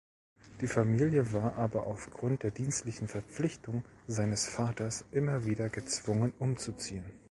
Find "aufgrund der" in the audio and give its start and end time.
1.85-2.49